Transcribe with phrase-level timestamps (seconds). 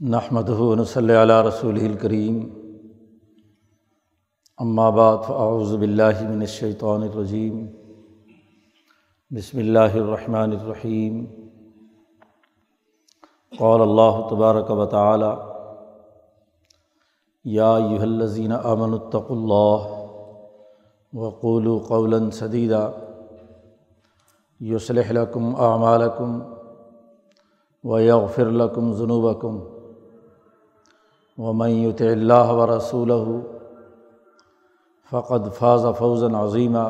[0.00, 0.48] نحمد
[0.86, 2.38] صلی علیہ رسول الکریم
[4.94, 7.64] بعد فاعوذ باللہ من الشیطان الرجیم
[9.30, 11.24] بسم اللہ الرحمن الرحیم
[13.52, 15.30] قال اللہ تبارک و تعالی
[17.44, 19.86] یا ایہا الذین آمنوا اتقوا اللہ
[21.12, 22.86] وقولوا قولا سدیدا
[24.60, 26.38] یصلح لکم اعمالکم
[27.84, 29.58] ویغفر لکم ذنوبکم
[31.38, 33.10] ومن يطع اللہ و رسول
[35.12, 36.88] فقد فاز فوزا عظیمہ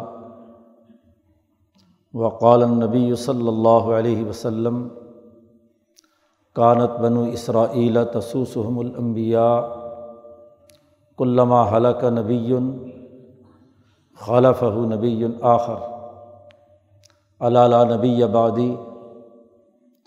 [2.15, 4.87] وقال النبی صلی اللہ علیہ وسلم
[6.57, 9.61] کانت بنو اسرائیل تسوسحم الانبیاء
[11.19, 12.55] كلما حلق نبی
[14.19, 15.83] خلفہ نبی آخر
[17.41, 18.75] علالہ نبی آبادی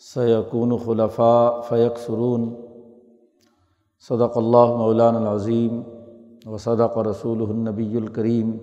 [0.04, 2.50] سیقون خلفاء فیق سرون
[4.00, 5.82] صدق اللہ مولان العظیم
[6.46, 8.58] و صدق رسول النبی الکریم۔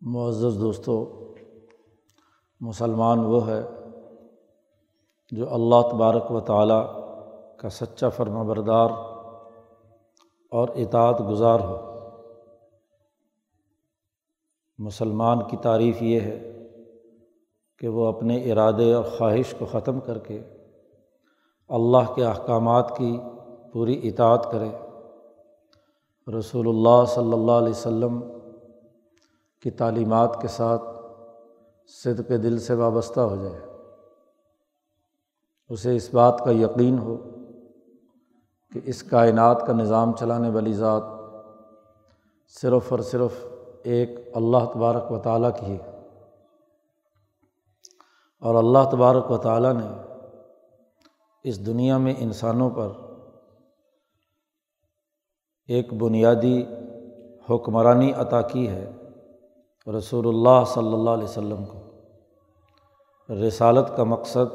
[0.00, 1.24] معزز دوستو،
[2.60, 3.62] مسلمان وہ ہے
[5.30, 6.86] جو اللہ تبارک و تعالیٰ
[7.56, 8.90] کا سچا فرما بردار
[10.50, 11.76] اور اطاعت گزار ہو۔
[14.78, 16.66] مسلمان کی تعریف یہ ہے
[17.78, 20.42] کہ وہ اپنے ارادے اور خواہش کو ختم کر کے
[21.68, 23.20] اللہ کے احکامات کی
[23.72, 24.68] پوری اطاعت کرے۔
[26.38, 28.20] رسول اللہ صلی اللہ علیہ وسلم
[29.62, 30.82] کی تعلیمات کے ساتھ
[32.04, 33.60] صدق دل سے وابستہ ہو جائے۔
[35.68, 37.16] اسے اس بات کا یقین ہو
[38.72, 41.02] کہ اس کائنات کا نظام چلانے والی ذات
[42.48, 43.46] صرف اور صرف
[43.82, 46.08] ایک اللہ تبارک و تعالیٰ کی ہے۔
[48.40, 50.13] اور اللہ تبارک و تعالیٰ نے
[51.44, 52.88] اس دنیا میں انسانوں پر
[55.68, 56.64] ایک بنیادی
[57.50, 58.92] حکمرانی عطا کی ہے
[59.98, 61.80] رسول اللہ صلی اللہ علیہ وسلم کو۔
[63.34, 64.54] رسالت کا مقصد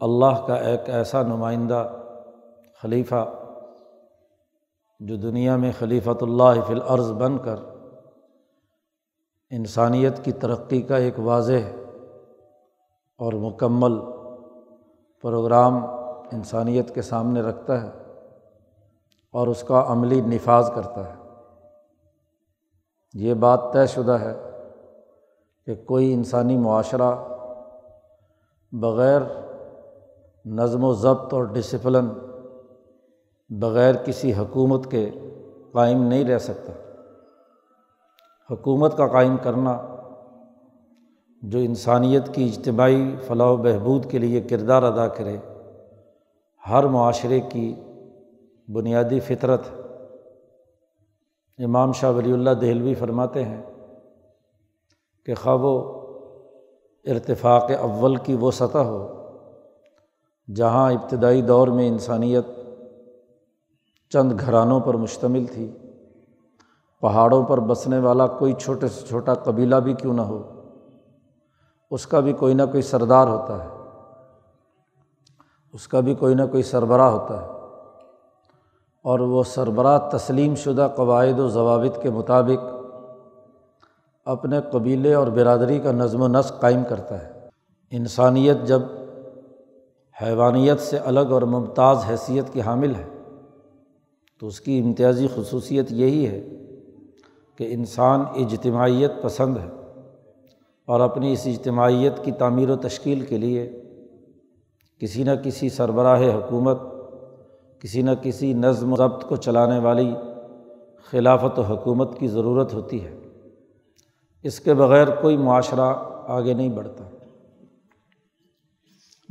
[0.00, 1.92] اللہ کا ایک ایسا نمائندہ
[2.82, 3.30] خلیفہ
[5.00, 7.56] جو دنیا میں خلیفۃ اللہ فی العرض بن کر
[9.50, 11.70] انسانیت کی ترقی کا ایک واضح
[13.18, 14.21] اور مکمل
[15.22, 15.84] پروگرام
[16.32, 17.90] انسانیت کے سامنے رکھتا ہے
[19.32, 21.14] اور اس کا عملی نفاذ کرتا ہے۔
[23.14, 24.34] یہ بات طے شدہ ہے
[25.66, 27.14] کہ کوئی انسانی معاشرہ
[28.72, 29.20] بغیر
[30.44, 32.08] نظم و ضبط اور ڈسپلن،
[33.50, 35.10] بغیر کسی حکومت کے
[35.72, 36.72] قائم نہیں رہ سکتا۔
[38.50, 39.91] حکومت کا قائم کرنا
[41.42, 45.36] جو انسانیت کی اجتماعی فلاح و بہبود کے لیے کردار ادا کرے،
[46.68, 47.74] ہر معاشرے کی
[48.72, 49.62] بنیادی فطرت۔
[51.58, 53.62] امام شاہ ولی اللہ دہلوی فرماتے ہیں
[55.26, 55.78] کہ خواب و
[57.04, 59.08] ارتفاق اول کی وہ سطح ہو
[60.54, 62.46] جہاں ابتدائی دور میں انسانیت
[64.10, 65.72] چند گھرانوں پر مشتمل تھی،
[67.00, 70.61] پہاڑوں پر بسنے والا کوئی چھوٹے سے چھوٹا قبیلہ بھی کیوں نہ ہو۔
[71.92, 73.68] اس کا بھی کوئی نہ کوئی سردار ہوتا ہے۔
[75.72, 77.46] اس کا بھی کوئی نہ کوئی سربراہ ہوتا ہے۔
[79.02, 82.74] اور وہ سربراہ تسلیم شدہ قواعد و ضوابط کے مطابق
[84.24, 87.48] اپنے قبیلے اور برادری کا نظم و نسق قائم کرتا ہے۔
[87.90, 88.82] انسانیت جب
[90.22, 93.08] حیوانیت سے الگ اور ممتاز حیثیت کی حامل ہے،
[94.40, 96.48] تو اس کی امتیازی خصوصیت یہی ہے
[97.56, 99.81] کہ انسان اجتماعیت پسند ہے۔
[100.86, 103.82] اور اپنی اس اجتماعیت کی تعمیر و تشکیل کے لیے
[105.00, 106.78] کسی نہ کسی سربراہ حکومت،
[107.80, 110.14] کسی نہ کسی نظم و ضبط کو چلانے والی
[111.10, 113.18] خلافت و حکومت کی ضرورت ہوتی ہے۔
[114.42, 115.94] اس کے بغیر کوئی معاشرہ
[116.26, 117.04] آگے نہیں بڑھتا۔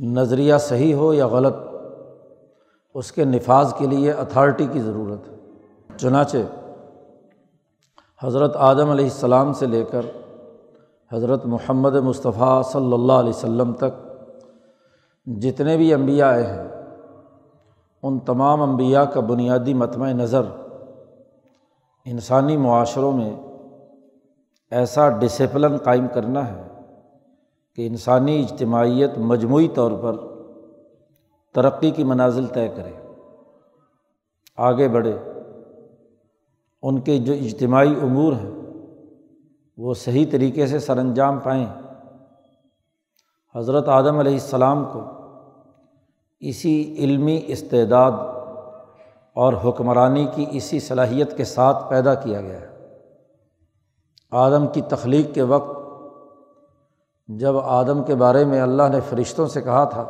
[0.00, 1.56] نظریہ صحیح ہو یا غلط،
[2.94, 5.34] اس کے نفاذ کے لیے اتھارٹی کی ضرورت ہے۔
[5.98, 6.36] چنانچہ
[8.22, 10.06] حضرت آدم علیہ السلام سے لے کر
[11.12, 13.96] حضرت محمد مصطفیٰ صلی اللہ علیہ وسلم تک
[15.26, 16.68] جتنے بھی انبیاء آئے ہیں،
[18.02, 20.42] ان تمام انبیاء کا بنیادی متمع نظر
[22.04, 23.30] انسانی معاشروں میں
[24.70, 26.62] ایسا ڈسپلن قائم کرنا ہے
[27.74, 30.16] کہ انسانی اجتماعیت مجموعی طور پر
[31.54, 32.92] ترقی کی منازل طے کرے،
[34.56, 35.16] آگے بڑھے۔
[36.82, 38.61] ان کے جو اجتماعی امور ہیں
[39.78, 41.66] وہ صحیح طریقے سے سر انجام پائیں۔
[43.54, 45.00] حضرت آدم علیہ السلام کو
[46.40, 48.12] اسی علمی استعداد
[49.36, 52.68] اور حکمرانی کی اسی صلاحیت کے ساتھ پیدا کیا گیا۔ ہے
[54.30, 55.76] آدم کی تخلیق کے وقت
[57.28, 60.04] جب آدم کے بارے میں اللہ نے فرشتوں سے کہا تھا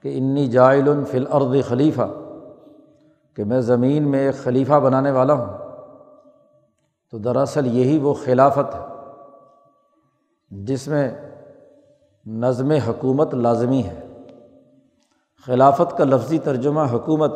[0.00, 2.08] کہ انی جائل فی الارض خلیفہ،
[3.36, 5.61] کہ میں زمین میں ایک خلیفہ بنانے والا ہوں۔
[7.12, 8.80] تو دراصل یہی وہ خلافت ہے
[10.50, 11.10] جس میں
[12.26, 14.06] نظم حکومت لازمی ہے۔
[15.46, 17.34] خلافت کا لفظی ترجمہ حکومت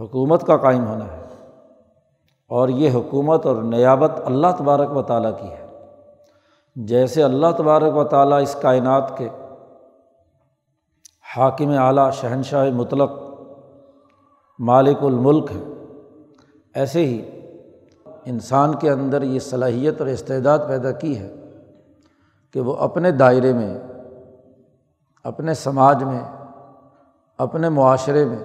[0.00, 1.22] حکومت کا قائم ہونا ہے۔
[2.48, 5.66] اور یہ حکومت اور نیابت اللہ تبارک و تعالیٰ کی ہے۔
[6.76, 9.28] جیسے اللہ تبارک و تعالیٰ اس کائنات کے
[11.36, 13.10] حاکم اعلیٰ شہنشاہ مطلق
[14.58, 15.72] مالک الملک ہے
[16.74, 17.35] ایسے ہی
[18.26, 21.34] انسان کے اندر یہ صلاحیت اور استعداد پیدا کی ہے
[22.52, 23.78] کہ وہ اپنے دائرے میں،
[25.24, 26.20] اپنے سماج میں،
[27.38, 28.38] اپنے معاشرے میں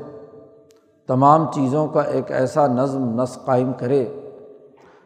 [1.07, 4.19] تمام چیزوں کا ایک ایسا نظم، نسق قائم کرے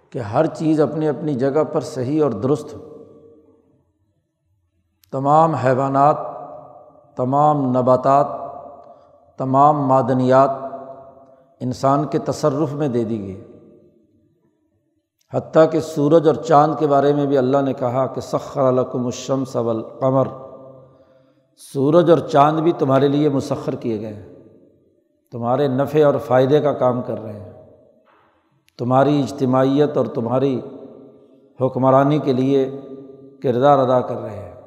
[0.10, 3.04] کہ ہر چیز اپنی اپنی جگہ پر صحیح اور درست ہو۔
[5.12, 6.18] تمام حیوانات،
[7.18, 8.28] تمام نباتات،
[9.38, 10.50] تمام معدنیات
[11.60, 13.55] انسان کے تصرف میں دے دی گئی۔
[15.36, 19.06] حتیٰ کہ سورج اور چاند کے بارے میں بھی اللہ نے کہا کہ سخر الکم
[19.06, 20.28] الشمس والقمر۔
[21.74, 24.36] سورج اور چاند بھی تمہارے لیے مسخر کیے گئے ہیں۔
[25.32, 27.54] تمہارے نفع اور فائدے کا کام کر رہے ہیں۔
[28.78, 30.62] تمہاری اجتماعیت اور تمہاری
[31.62, 32.82] حکمرانی کے لیے
[33.44, 34.62] کردار ادا کر رہے ہیں۔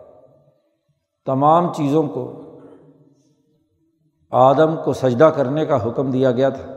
[1.27, 2.43] تمام چیزوں کو
[4.31, 6.75] آدم کو سجدہ کرنے کا حکم دیا گیا تھا۔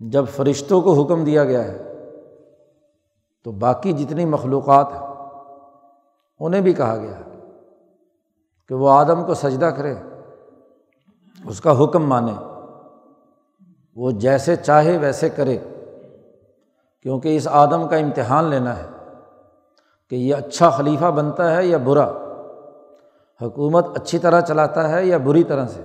[0.00, 1.87] جب فرشتوں کو حکم دیا گیا ہے
[3.44, 5.06] تو باقی جتنی مخلوقات ہیں،
[6.40, 7.20] انہیں بھی کہا گیا
[8.68, 9.94] کہ وہ آدم کو سجدہ کرے،
[11.46, 12.32] اس کا حکم مانے۔
[13.96, 15.58] وہ جیسے چاہے ویسے کرے،
[17.02, 18.86] کیونکہ اس آدم کا امتحان لینا ہے
[20.10, 22.10] کہ یہ اچھا خلیفہ بنتا ہے یا برا۔
[23.42, 25.82] حکومت اچھی طرح چلاتا ہے یا بری طرح سے۔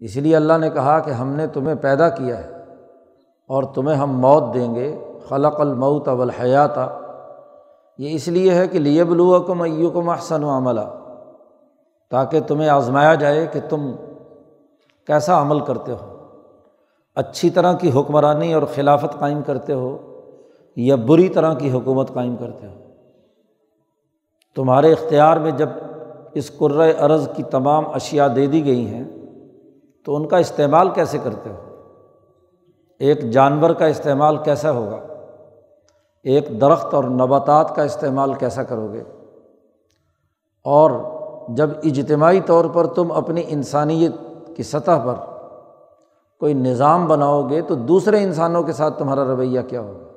[0.00, 2.64] اس لیے اللہ نے کہا کہ ہم نے تمہیں پیدا کیا ہے
[3.46, 6.78] اور تمہیں ہم موت دیں گے۔ خلق المعت اولحیات
[7.98, 10.80] یہ اس لیے ہے کہ لیے بلو کم احسن و عملہ
[12.10, 13.92] تاکہ تمہیں آزمایا جائے کہ تم
[15.06, 16.28] کیسا عمل کرتے ہو۔
[17.14, 20.20] اچھی طرح کی حکمرانی اور خلافت قائم کرتے ہو
[20.76, 22.74] یا بری طرح کی حکومت قائم کرتے ہو۔
[24.56, 25.68] تمہارے اختیار میں جب
[26.34, 26.50] اس
[27.00, 29.04] عرض کی تمام اشیا دے دی گئی ہیں،
[30.04, 31.56] تو ان کا استعمال کیسے کرتے ہو؟
[32.98, 35.13] ایک جانور کا استعمال کیسا ہوگا؟
[36.24, 39.02] ایک درخت اور نباتات کا استعمال کیسا کرو گے؟
[40.64, 40.90] اور
[41.48, 44.12] جب اجتماعی طور پر تم اپنی انسانیت
[44.56, 45.14] کی سطح پر
[46.40, 50.08] کوئی نظام بناؤ گے تو دوسرے انسانوں کے ساتھ تمہارا رویہ کیا ہوگا؟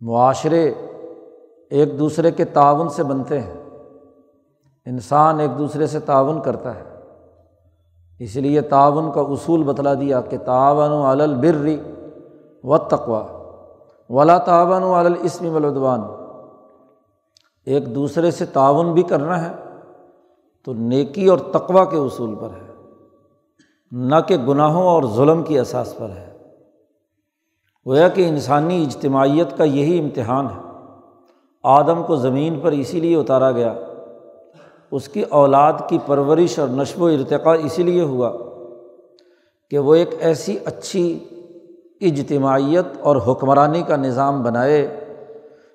[0.00, 0.74] معاشرے
[1.70, 3.54] ایک دوسرے کے تعاون سے بنتے ہیں۔
[4.86, 6.82] انسان ایک دوسرے سے تعاون کرتا ہے۔
[8.18, 11.82] اس لیے تعاون کا اصول بتلا دیا کہ تعاون و البری
[12.64, 13.37] و تقوا
[14.08, 16.00] ولا تعاون و الاسم ولادوان
[17.66, 19.54] ایک دوسرے سے تعاون بھی کرنا ہے
[20.64, 22.72] تو نیکی اور تقوا کے اصول پر ہے۔
[23.90, 26.36] نہ کہ گناہوں اور ظلم کی اساس پر ہے۔
[27.86, 30.60] گویا کہ انسانی اجتماعیت کا یہی امتحان ہے۔
[31.62, 33.74] آدم کو زمین پر اسی لیے اتارا گیا۔
[34.90, 38.32] اس کی اولاد کی پرورش اور نشو و ارتقاء اسی لیے ہوا
[39.70, 41.18] کہ وہ ایک ایسی اچھی
[42.00, 44.86] اجتماعیت اور حکمرانی کا نظام بنائے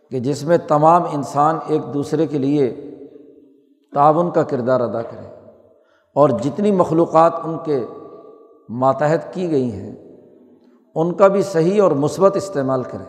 [0.10, 2.70] کہ جس میں تمام انسان ایک دوسرے کے لیے
[3.94, 5.28] تعاون کا کردار ادا کرے
[6.16, 7.86] اور جتنی مخلوقات ان کے
[8.70, 9.96] ماتحت کی گئی ہیں،
[10.96, 13.04] ان کا بھی صحیح اور مثبت استعمال کرے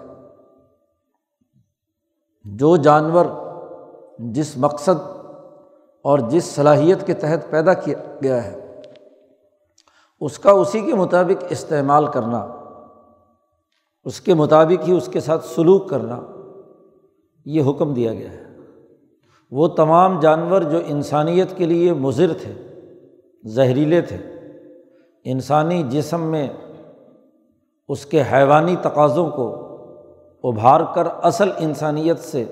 [2.45, 3.27] جو جانور
[4.19, 5.07] جس مقصد
[6.03, 8.81] اور جس صلاحیت کے تحت پیدا کیا گیا ہے،
[10.21, 12.47] اس کا اسی کے مطابق استعمال کرنا
[14.05, 16.21] اس کے مطابق ہی اس کے ساتھ سلوک کرنا،
[17.45, 18.45] یہ حکم دیا گیا ہے۔
[19.51, 22.81] وہ تمام جانور جو انسانیت کے لیے مضر تھے،
[23.45, 24.17] زہریلے تھے،
[25.25, 26.49] انسانی جسم میں
[27.89, 29.61] اس کے حیوانی تقاضوں کو
[30.45, 32.45] ابھار کر اصل انسانیت سے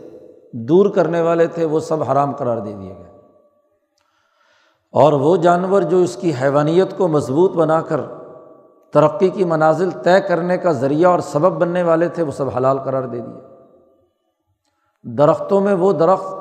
[0.52, 3.12] دور کرنے والے تھے، وہ سب حرام قرار دے دیے گئے۔
[4.92, 8.00] اور وہ جانور جو اس کی حیوانیت کو مضبوط بنا کر
[8.92, 12.78] ترقی کی منازل طے کرنے کا ذریعہ اور سبب بننے والے تھے، وہ سب حلال
[12.78, 13.52] قرار دے دیے۔
[15.12, 16.34] درختوں میں وہ درخت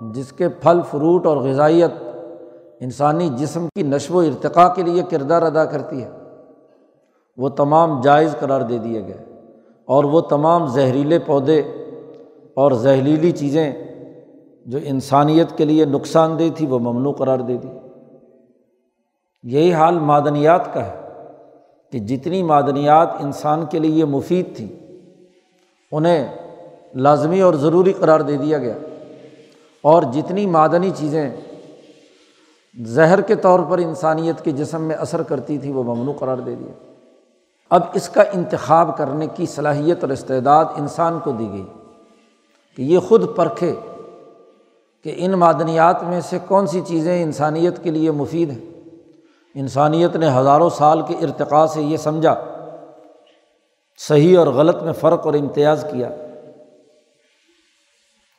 [0.00, 1.90] جس کے پھل، فروٹ اور غذائیت
[2.80, 6.10] انسانی جسم کی نشو و ارتقاء کے لیے کردار ادا کرتی ہے،
[7.36, 9.24] وہ تمام جائز قرار دے دیے گئے۔
[9.84, 11.60] اور وہ تمام زہریلے پودے
[12.54, 13.72] اور زہریلی چیزیں
[14.66, 17.68] جو انسانیت کے لیے نقصان دہ تھی، وہ ممنوع قرار دے دی۔
[19.42, 20.97] یہی حال معدنیات کا ہے۔
[21.92, 24.68] کہ جتنی معدنیات انسان کے لیے مفید تھیں،
[25.92, 26.34] انہیں
[26.94, 28.74] لازمی اور ضروری قرار دے دیا گیا۔
[29.82, 31.30] اور جتنی معدنی چیزیں
[32.84, 36.54] زہر کے طور پر انسانیت کے جسم میں اثر کرتی تھی وہ ممنوع قرار دے
[36.54, 36.72] دیا۔
[37.70, 41.64] اب اس کا انتخاب کرنے کی صلاحیت اور استعداد انسان کو دی گئی
[42.76, 43.74] کہ یہ خود پرکھے
[45.04, 48.77] کہ ان معدنیات میں سے کون سی چیزیں انسانیت کے لیے مفید ہیں۔
[49.60, 52.34] انسانیت نے ہزاروں سال کے ارتقاء سے یہ سمجھا،
[53.98, 56.10] صحیح اور غلط میں فرق اور امتیاز کیا۔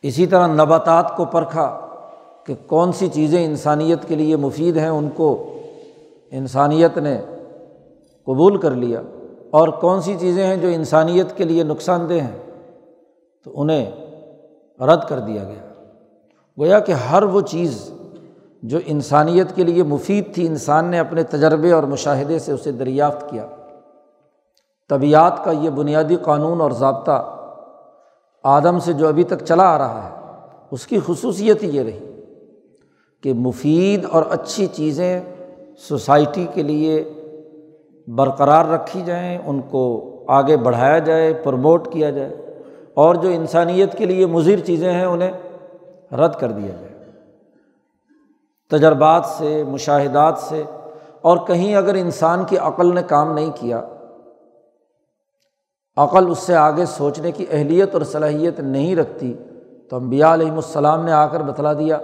[0.01, 1.79] اسی طرح نباتات کو پرکھا
[2.43, 5.53] کہ کون سی چیزیں انسانیت کے لیے مفید ہیں، ان کو
[6.31, 7.21] انسانیت نے
[8.23, 9.01] قبول کر لیا۔
[9.51, 12.37] اور کون سی چیزیں ہیں جو انسانیت کے لیے نقصان دہ ہیں؟
[13.43, 13.91] تو انہیں
[14.79, 15.83] رد کر دیا گیا۔
[16.59, 17.91] گویا کہ ہر وہ چیز
[18.63, 23.29] جو انسانیت کے لیے مفید تھی، انسان نے اپنے تجربے اور مشاہدے سے اسے دریافت
[23.29, 23.45] کیا۔
[24.89, 27.35] طبیعت کا یہ بنیادی قانون اور ضابطہ
[28.43, 30.37] آدم سے جو ابھی تک چلا آ رہا ہے،
[30.71, 32.21] اس کی خصوصیت یہ رہی
[33.21, 35.21] کہ مفید اور اچھی چیزیں
[35.77, 37.13] سوسائٹی کے لیے
[38.07, 42.35] برقرار رکھی جائیں، ان کو آگے بڑھایا جائے، پروموٹ کیا جائے
[42.93, 45.31] اور جو انسانیت کے لیے مضر چیزیں ہیں، انہیں
[46.13, 46.88] رد کر دیا جائے۔
[48.71, 50.63] تجربات سے، مشاہدات سے
[51.21, 53.81] اور کہیں اگر انسان کی عقل نے کام نہیں کیا،
[55.97, 59.33] عقل اس سے آگے سوچنے کی اہلیت اور صلاحیت نہیں رکھتی،
[59.89, 61.97] تو امبیا علیہم السلام نے آ کر بتلا دیا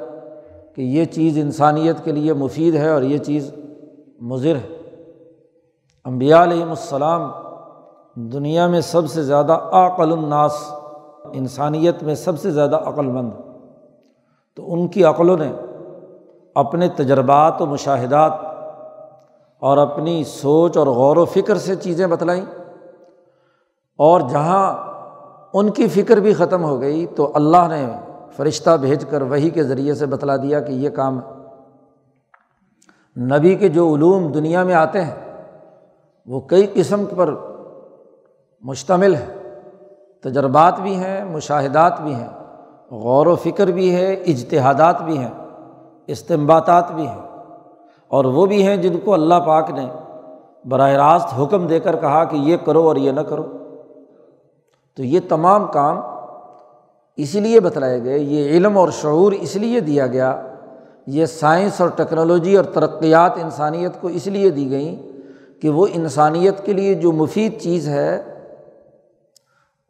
[0.76, 3.54] کہ یہ چیز انسانیت کے لیے مفید ہے اور یہ چیز
[4.22, 4.76] مضر ہے۔
[6.06, 7.30] امبیا علیہم السلام
[8.16, 10.54] دنیا میں سب سے زیادہ عقل الناس،
[11.34, 13.32] انسانیت میں سب سے زیادہ عقل مند
[14.56, 15.52] تو ان کی عقلوں نے
[16.56, 18.32] اپنے تجربات و مشاہدات
[19.60, 22.46] اور اپنی سوچ اور غور و فکر سے چیزیں بتلائیں
[23.98, 24.74] اور جہاں
[25.54, 27.86] ان کی فکر بھی ختم ہو گئی تو اللہ نے
[28.36, 31.36] فرشتہ بھیج کر وہی کے ذریعے سے بتلا دیا کہ یہ کام ہے۔
[33.22, 35.16] نبی کے جو علوم دنیا میں آتے ہیں،
[36.26, 37.34] وہ کئی قسم پر
[38.62, 39.26] مشتمل ہے
[40.24, 42.30] تجربات بھی ہیں، مشاہدات بھی ہیں،
[42.92, 45.45] غور و فکر بھی ہے، اجتہادات بھی ہیں۔
[46.08, 47.22] استمباتات بھی ہیں
[48.08, 49.86] اور وہ بھی ہیں جن کو اللہ پاک نے
[50.66, 53.58] براہ راست حکم دے کر کہا کہ یہ کرو اور یہ نہ کرو۔
[54.96, 56.00] تو یہ تمام کام
[57.18, 60.42] اسی لیے بتلائے گئے، یہ علم اور شعور اس لیے دیا گیا،
[61.08, 64.96] یہ سائنس اور ٹیکنالوجی اور ترقیات انسانیت کو اس لیے دی گئیں
[65.62, 68.24] کہ وہ انسانیت کے لیے جو مفید چیز ہے،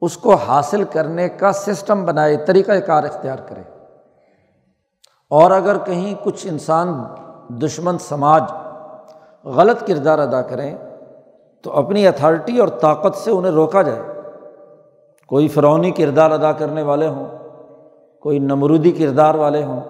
[0.02, 3.75] اس کو حاصل کرنے کا سسٹم بنائے طریقۂ کار اختیار کرے۔
[5.30, 7.04] اور اگر کہیں کچھ انسان
[7.50, 8.44] دشمن سماج
[9.46, 10.78] غلط کردار ادا کریں
[11.62, 14.02] تو اپنی اتھارٹی اور طاقت سے انہیں روکا جائے۔
[15.28, 17.26] کوئی فرونی کردار ادا کرنے والے ہوں،
[18.20, 19.82] کوئی نمرودی کردار والے ہوں،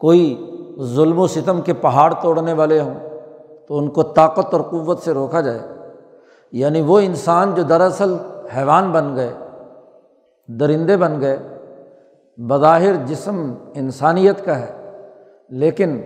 [0.00, 0.50] کوئی
[0.82, 2.94] ظلم و ستم کے پہاڑ توڑنے والے ہوں
[3.68, 5.60] تو ان کو طاقت اور قوت سے روکا جائے۔
[6.52, 8.16] یعنی وہ انسان جو دراصل
[8.56, 9.34] حیوان بن گئے،
[10.46, 11.55] درندے بن گئے
[12.36, 14.90] بظاہر جسم انسانیت کا ہے،
[15.48, 16.00] لیکن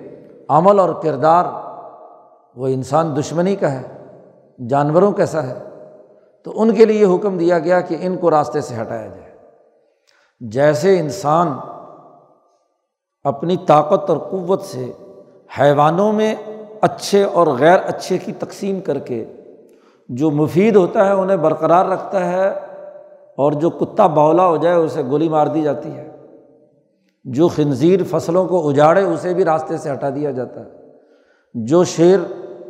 [0.48, 1.44] عمل اور کردار
[2.56, 3.82] وہ انسان دشمنی کا ہے،
[4.68, 5.58] جانوروں کیسا ہے۔
[6.44, 9.36] تو ان کے لیے حکم دیا گیا کہ ان کو راستے سے ہٹایا جائے۔
[10.40, 11.52] جیسے انسان
[13.24, 14.92] اپنی طاقت اور قوت سے
[15.60, 16.34] حیوانوں میں
[16.80, 19.24] اچھے اور غیر اچھے کی تقسیم کر کے
[20.08, 22.48] جو مفید ہوتا ہے انہیں برقرار رکھتا ہے
[23.36, 26.19] اور جو کتا بولا ہو جائے اسے گولی مار دی جاتی ہے۔
[27.24, 30.70] جو خنزیر فصلوں کو اجاڑے، اسے بھی راستے سے ہٹا دیا جاتا ہے۔
[31.54, 32.18] جو شیر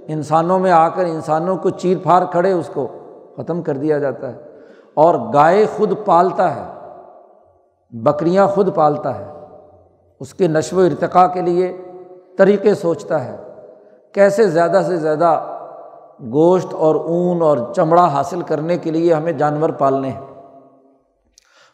[0.09, 2.89] انسانوں میں آ کر انسانوں کو چیر پھاڑ کھڑے، اس کو
[3.37, 4.43] ختم کر دیا جاتا ہے۔
[4.95, 6.89] اور گائے خود پالتا ہے،
[7.91, 9.27] بکریاں خود پالتا ہے۔
[10.21, 11.77] اس کے نشو و ارتقاء کے لیے
[12.39, 13.37] طریقے سوچتا ہے۔
[14.13, 15.57] کیسے زیادہ سے زیادہ
[16.21, 20.30] گوشت اور اون اور چمڑا حاصل کرنے کے لیے ہمیں جانور پالنے ہیں؟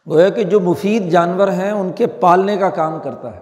[0.09, 3.39] گویا کہ جو مفید جانور ہیں، ان کے پالنے کا کام کرتا ہے۔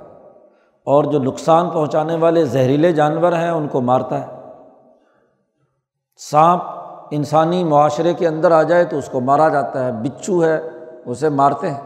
[0.84, 4.52] اور جو نقصان پہنچانے والے زہریلے جانور ہیں، ان کو مارتا ہے۔
[6.18, 6.62] سانپ
[7.12, 10.62] انسانی معاشرے کے اندر آ جائے تو اس کو مارا جاتا ہے۔ بچو ہے،
[11.06, 11.82] اسے مارتے ہیں۔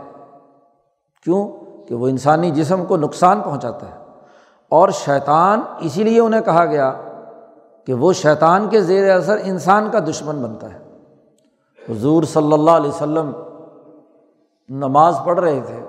[1.24, 1.48] کیوں؟
[1.88, 3.98] کہ وہ انسانی جسم کو نقصان پہنچاتا ہے۔
[4.70, 6.94] اور شیطان، اسی لیے انہیں کہا گیا
[7.86, 10.80] کہ وہ شیطان کے زیر اثر انسان کا دشمن بنتا ہے۔
[11.90, 13.32] حضور صلی اللہ علیہ وسلم
[14.70, 15.86] نماز پڑھ رہے تھے،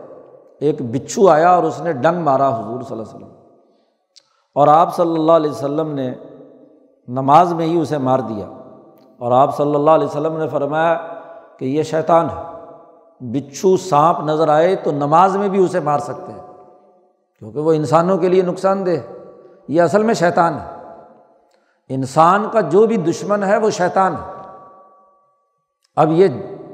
[0.60, 3.34] ایک بچھو آیا اور اس نے ڈنگ مارا حضور صلی اللہ علیہ وسلم۔
[4.54, 6.14] اور آپ صلی اللہ علیہ وسلم نے
[7.08, 8.46] نماز میں ہی اسے مار دیا۔
[9.18, 10.98] اور آپ صلی اللہ علیہ وسلم نے فرمایا
[11.56, 12.42] کہ یہ شیطان ہے۔
[13.20, 16.46] بچھو سانپ نظر آئے تو نماز میں بھی اسے مار سکتے ہیں،
[17.38, 18.90] کیونکہ وہ انسانوں کے لیے نقصان دہ
[19.68, 20.94] یہ اصل میں شیطان ہے۔
[21.88, 24.32] انسان کا جو بھی دشمن ہے وہ شیطان ہے۔
[25.96, 26.28] اب یہ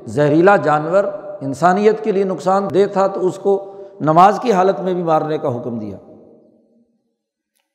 [0.07, 1.05] زہریلا جانور
[1.40, 5.38] انسانیت کے لیے نقصان دہ تھا تو اس کو نماز کی حالت میں بھی مارنے
[5.38, 5.97] کا حکم دیا۔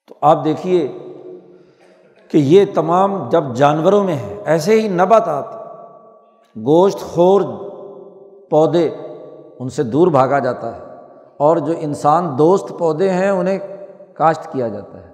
[0.07, 0.97] تو آپ دیکھیے
[2.27, 5.45] کہ یہ تمام جب جانوروں میں ہے، ایسے ہی نباتات،
[6.57, 7.41] گوشت، خور،
[8.49, 8.89] پودے،
[9.59, 10.81] ان سے دور بھاگا جاتا ہے
[11.37, 13.59] اور جو انسان دوست پودے ہیں، انہیں
[14.13, 15.11] کاشت کیا جاتا ہے۔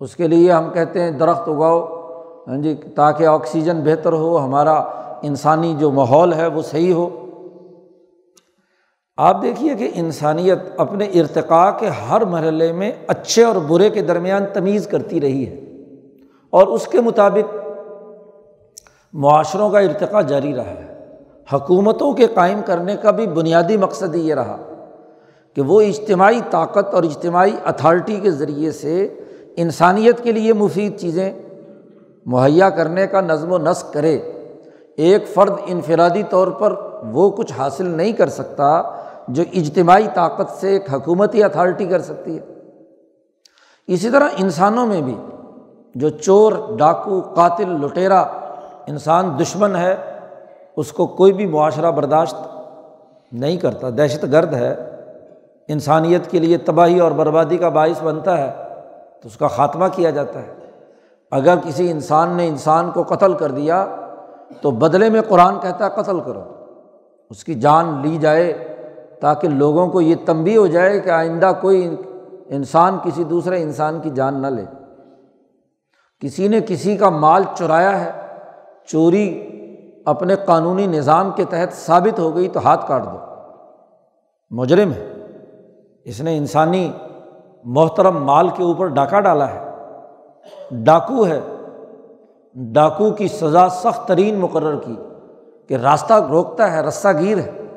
[0.00, 1.98] اس کے لیے ہم کہتے ہیں، درخت اگاؤ
[2.48, 4.84] ہاں جی تاکہ آکسیجن بہتر ہو، ہمارا
[5.22, 7.17] انسانی جو ماحول ہے وہ صحیح ہو۔
[9.18, 14.44] آپ دیکھیے کہ انسانیت اپنے ارتقاء کے ہر مرحلے میں اچھے اور برے کے درمیان
[14.52, 15.56] تمیز کرتی رہی ہے
[16.50, 17.56] اور اس کے مطابق
[19.12, 21.14] معاشروں کا ارتقاء جاری رہا ہے۔
[21.52, 24.56] حکومتوں کے قائم کرنے کا بھی بنیادی مقصد یہ رہا
[25.54, 29.14] کہ وہ اجتماعی طاقت اور اجتماعی اتھارٹی کے ذریعے سے
[29.56, 31.32] انسانیت کے لیے مفید چیزیں
[32.26, 34.18] مہیا کرنے کا نظم و نسق کرے۔
[34.96, 36.74] ایک فرد انفرادی طور پر
[37.12, 38.82] وہ کچھ حاصل نہیں کر سکتا
[39.28, 42.44] جو اجتماعی طاقت سے ایک حکومتی اتھارٹی کر سکتی ہے۔
[43.86, 45.16] اسی طرح انسانوں میں بھی
[45.94, 48.20] جو چور، ڈاکو، قاتل، لٹیرا
[48.86, 49.96] انسان دشمن ہے،
[50.76, 52.34] اس کو کوئی بھی معاشرہ برداشت
[53.32, 54.74] نہیں کرتا۔ دہشت گرد ہے۔
[55.68, 58.50] انسانیت کے لیے تباہی اور بربادی کا باعث بنتا ہے
[59.22, 60.54] تو اس کا خاتمہ کیا جاتا ہے۔
[61.30, 63.86] اگر کسی انسان نے انسان کو قتل کر دیا
[64.60, 66.42] تو بدلے میں قرآن کہتا ہے قتل کرو۔
[67.30, 68.77] اس کی جان لی جائے۔
[69.20, 71.96] تاکہ لوگوں کو یہ تنبی ہو جائے کہ آئندہ کوئی
[72.46, 74.64] انسان کسی دوسرے انسان کی جان نہ لے۔
[76.20, 78.10] کسی نے کسی کا مال چرایا ہے،
[78.86, 79.48] چوری
[80.06, 83.18] اپنے قانونی نظام کے تحت ثابت ہو گئی تو ہاتھ کاٹ دو۔
[84.50, 85.14] مجرم ہے۔
[86.04, 86.92] اس نے انسانی
[87.64, 89.70] محترم مال کے اوپر ڈاکہ ڈالا ہے۔
[90.70, 91.40] ڈاکو ہے۔
[92.54, 94.96] ڈاکو کی سزا سخت ترین مقرر کی
[95.68, 97.67] کہ راستہ روکتا ہے رسہ گیر ہے۔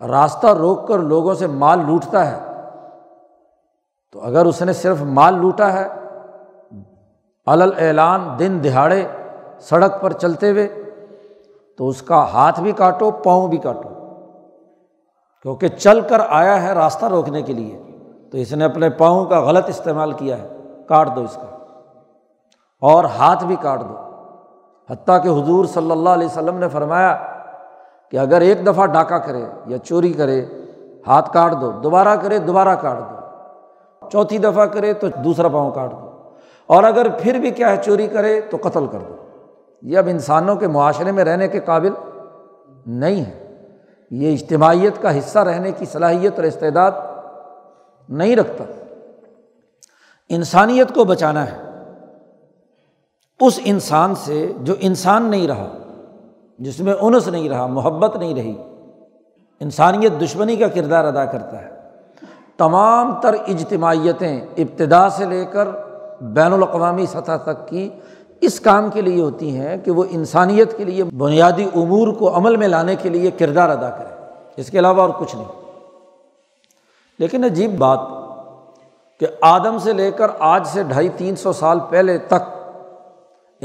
[0.00, 2.54] راستہ روک کر لوگوں سے مال لوٹتا ہے۔
[4.12, 5.88] تو اگر اس نے صرف مال لوٹا ہے
[7.46, 9.06] الل اعلان دن دہاڑے
[9.60, 10.68] سڑک پر چلتے ہوئے،
[11.78, 13.88] تو اس کا ہاتھ بھی کاٹو، پاؤں بھی کاٹو۔
[15.42, 17.82] کیونکہ چل کر آیا ہے راستہ روکنے کے لیے،
[18.30, 20.48] تو اس نے اپنے پاؤں کا غلط استعمال کیا ہے۔
[20.88, 21.56] کاٹ دو اس کا۔
[22.80, 23.94] اور ہاتھ بھی کاٹ دو۔
[24.90, 27.33] حتیٰ کہ حضور صلی اللہ علیہ وسلم نے فرمایا
[28.10, 30.44] کہ اگر ایک دفعہ ڈاکہ کرے یا چوری کرے،
[31.06, 33.14] ہاتھ کاٹ دو، دوبارہ کرے، دوبارہ کاٹ دو۔
[34.10, 36.10] چوتھی دفعہ کرے تو دوسرا پاؤں کاٹ دو۔
[36.66, 39.16] اور اگر پھر بھی کیا ہے، چوری کرے تو قتل کر دو۔
[39.82, 41.92] یہ اب انسانوں کے معاشرے میں رہنے کے قابل
[42.86, 43.56] نہیں ہے۔
[44.10, 46.90] یہ اجتماعیت کا حصہ رہنے کی صلاحیت اور استعداد
[48.08, 48.64] نہیں رکھتا۔
[50.28, 51.64] انسانیت کو بچانا ہے۔
[53.40, 55.68] اس انسان سے جو انسان نہیں رہا
[56.58, 58.54] جس میں انس نہیں رہا، محبت نہیں رہی۔
[59.60, 61.70] انسانیت دشمنی کا کردار ادا کرتا ہے۔
[62.56, 65.68] تمام تر اجتماعیتیں ابتدا سے لے کر
[66.20, 67.90] بین الاقوامی سطح تک کی
[68.40, 72.56] اس کام کے لیے ہوتی ہیں کہ وہ انسانیت کے لیے بنیادی امور کو عمل
[72.56, 75.48] میں لانے کے لیے کردار ادا کرے اس کے علاوہ اور کچھ نہیں۔
[77.18, 77.98] لیکن عجیب بات
[79.20, 82.63] کہ آدم سے لے کر آج سے ڈھائی تین سو سال پہلے تک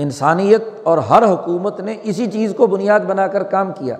[0.01, 3.97] انسانیت اور ہر حکومت نے اسی چیز کو بنیاد بنا کر کام کیا۔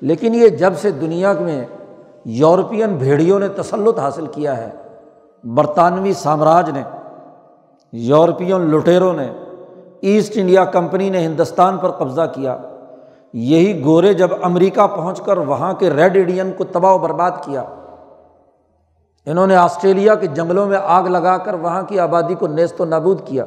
[0.00, 1.66] لیکن یہ جب سے دنیا میں
[2.24, 4.70] یورپین بھیڑیوں نے تسلط حاصل کیا ہے،
[5.44, 6.82] برطانوی سامراج نے،
[7.92, 9.32] یورپین لٹیروں نے،
[10.00, 12.58] ایسٹ انڈیا کمپنی نے ہندوستان پر قبضہ کیا۔
[13.32, 17.62] یہی گورے جب امریکہ پہنچ کر وہاں کے ریڈ انڈین کو تباہ و برباد کیا۔
[19.26, 22.84] انہوں نے آسٹریلیا کے جنگلوں میں آگ لگا کر وہاں کی آبادی کو نیست و
[22.84, 23.44] نابود کیا۔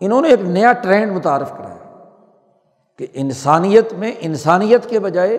[0.00, 1.76] انہوں نے ایک نیا ٹرینڈ متعارف کرایا
[2.98, 5.38] کہ انسانیت میں انسانیت کے بجائے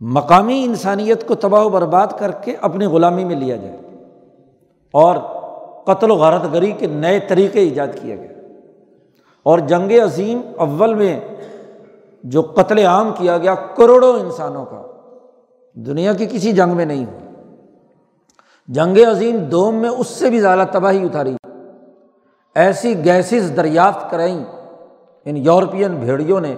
[0.00, 3.76] مقامی انسانیت کو تباہ و برباد کر کے اپنی غلامی میں لیا جائے
[4.94, 5.16] اور
[5.84, 8.32] قتل و غارت گری کے نئے طریقے ایجاد کیا گیا
[9.42, 11.20] اور جنگ عظیم اول میں
[12.24, 14.82] جو قتل عام کیا گیا کروڑوں انسانوں کا،
[15.74, 17.18] دنیا کی کسی جنگ میں نہیں ہوئی
[18.68, 21.34] جنگ عظیم دوم میں اس سے بھی زیادہ تباہی اتاری۔
[22.60, 24.44] ایسی گیسز دریافت کرائیں
[25.24, 26.54] ان یورپین بھیڑیوں نے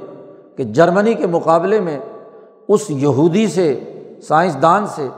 [0.57, 2.01] کہ جرمنی کے مقابلے میں
[2.69, 3.81] اس یہودی سے،
[4.23, 5.09] سائنسدان سے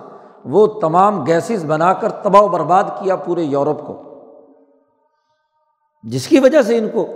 [0.44, 4.02] وہ تمام گیسز بنا کر تباہ و برباد کیا پورے یورپ کو۔
[6.02, 7.06] جس کی وجہ سے ان کو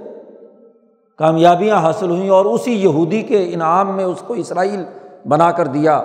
[1.18, 4.84] کامیابیاں حاصل ہوئیں اور اسی یہودی کے انعام میں اس کو اسرائیل
[5.28, 6.02] بنا کر دیا۔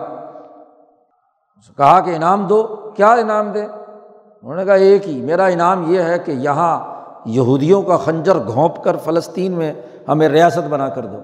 [1.78, 2.64] کہا کہ انعام دو،
[2.96, 6.93] کیا انعام دیں؟ انہوں نے کہا ایک ہی، میرا انعام یہ ہے کہ یہاں
[7.26, 9.74] یہودیوں کا خنجر گھونپ کر فلسطین میں
[10.08, 11.18] ہمیں ریاست بنا کر دو۔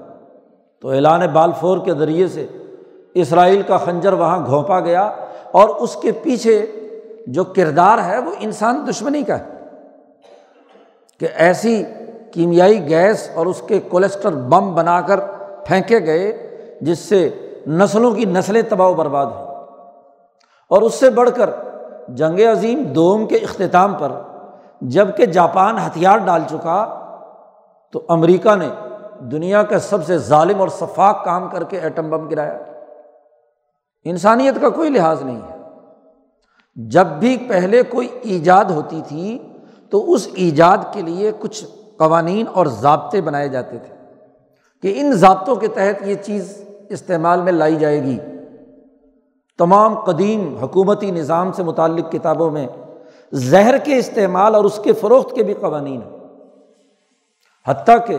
[0.81, 2.47] تو اعلان بالفور کے ذریعے سے
[3.13, 5.11] اسرائیل کا خنجر وہاں گھونپا گیا
[5.51, 6.65] اور اس کے پیچھے
[7.27, 9.45] جو کردار ہے وہ انسان دشمنی کا ہے۔
[11.19, 11.83] کہ ایسی
[12.33, 15.19] کیمیائی گیس اور اس کے کولیسٹر بم بنا کر
[15.65, 16.49] پھینکے گئے
[16.81, 17.29] جس سے
[17.67, 19.55] نسلوں کی نسلیں تباہ و برباد ہوئی
[20.69, 21.49] اور اس سے بڑھ کر
[22.07, 24.11] جنگ عظیم دوم کے اختتام پر
[24.81, 27.05] جبکہ جاپان ہتھیار ڈال چکا
[27.91, 28.69] تو امریکہ نے
[29.19, 32.57] دنیا کا سب سے ظالم اور شفاق کام کر کے ایٹم بم گرایا۔
[34.05, 35.59] انسانیت کا کوئی لحاظ نہیں ہے۔
[36.75, 39.53] جب بھی پہلے کوئی ایجاد ہوتی تھی
[39.89, 41.65] تو اس ایجاد کے لیے کچھ
[41.97, 43.95] قوانین اور ضابطے بنائے جاتے تھے
[44.81, 48.19] کہ ان ضابطوں کے تحت یہ چیز استعمال میں لائی جائے گی۔
[49.57, 52.67] تمام قدیم حکومتی نظام سے متعلق کتابوں میں
[53.31, 56.19] زہر کے استعمال اور اس کے فروخت کے بھی قوانین ہیں۔
[57.67, 58.17] حتیٰ کہ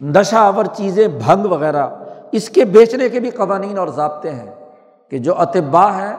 [0.00, 1.86] نشہ آور چیزیں، بھنگ وغیرہ،
[2.32, 4.54] اس کے بیچنے کے بھی قوانین اور ضابطے ہیں
[5.10, 6.14] کہ جو اطباء ہے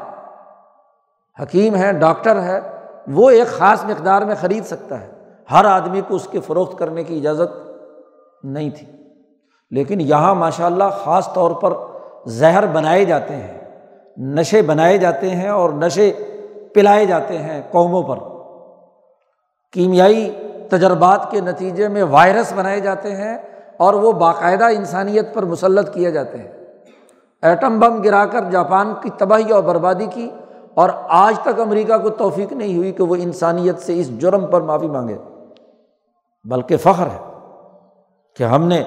[1.43, 2.60] حکیم ہے ڈاکٹر ہے
[3.08, 5.12] وہ ایک خاص مقدار میں خرید سکتا ہے۔
[5.51, 7.67] ہر آدمی کو اس کے فروخت کرنے کی اجازت
[8.43, 8.88] نہیں تھی۔
[9.71, 11.73] لیکن یہاں ماشاء اللہ خاص طور پر
[12.25, 13.82] زہر بنائے جاتے ہیں،
[14.17, 16.13] نشے بنائے جاتے ہیں اور نشے
[16.78, 18.18] پلائے جاتے ہیں قوموں پر۔
[19.74, 20.36] کیمیائی
[20.70, 23.38] تجربات کے نتیجے میں وائرس بنائے جاتے ہیں
[23.78, 26.52] اور وہ باقاعدہ انسانیت پر مسلط کیے جاتے ہیں۔
[27.42, 30.30] ایٹم بم گرا کر جاپان کی تباہی اور بربادی کی
[30.74, 34.62] اور آج تک امریکہ کو توفیق نہیں ہوئی کہ وہ انسانیت سے اس جرم پر
[34.62, 35.18] معافی مانگے۔
[36.46, 37.32] بلکہ فخر ہے
[38.36, 38.84] کہ ہم نے